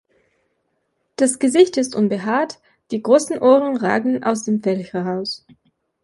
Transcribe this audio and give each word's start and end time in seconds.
Das 1.15 1.37
Gesicht 1.37 1.77
ist 1.77 1.93
unbehaart, 1.95 2.59
die 2.89 3.03
großen 3.03 3.37
Ohren 3.37 3.77
ragen 3.77 4.23
aus 4.23 4.43
dem 4.45 4.63
Fell 4.63 4.83
heraus. 4.83 5.45